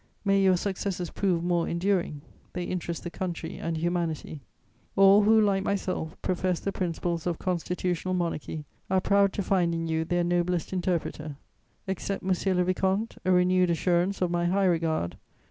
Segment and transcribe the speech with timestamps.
[0.25, 2.21] May your successes prove more enduring:
[2.53, 4.41] they interest the country and humanity.
[4.95, 9.85] "All who, like myself, profess the principles of constitutional monarchy, are proud to find in
[9.87, 11.37] you their noblest interpreter.
[11.87, 15.17] "Accept, monsieur le vicomte, a renewed assurance of my high regard.